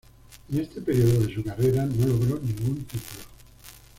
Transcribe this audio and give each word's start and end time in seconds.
En 0.49 0.59
este 0.59 0.81
período 0.81 1.19
de 1.27 1.31
su 1.31 1.43
carrera 1.43 1.85
no 1.85 2.07
logró 2.07 2.39
ningún 2.39 2.83
título. 2.85 3.23